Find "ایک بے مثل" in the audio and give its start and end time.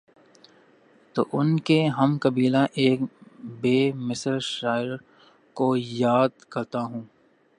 2.73-4.37